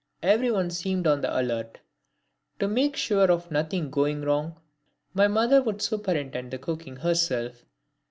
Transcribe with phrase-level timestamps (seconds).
[0.23, 1.77] Everyone seemed on the alert.
[2.57, 4.59] To make sure of nothing going wrong,
[5.13, 7.63] my mother would superintend the cooking herself.